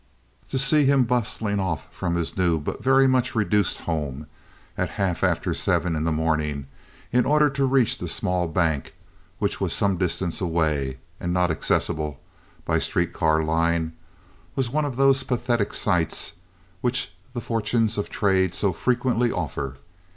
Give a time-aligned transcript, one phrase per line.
[0.49, 4.25] To see him bustling off from his new but very much reduced home
[4.75, 6.65] at half after seven in the morning
[7.11, 8.95] in order to reach the small bank,
[9.37, 12.19] which was some distance away and not accessible
[12.65, 13.93] by street car line,
[14.55, 16.33] was one of those pathetic sights
[16.81, 19.77] which the fortunes of trade so frequently offer.